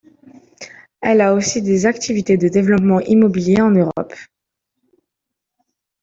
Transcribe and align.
Elle 1.01 1.21
a 1.21 1.35
aussi 1.35 1.61
des 1.61 1.85
activités 1.85 2.35
de 2.35 2.47
développement 2.47 3.01
immobilier 3.01 3.61
en 3.61 3.69
Europe. 3.69 4.15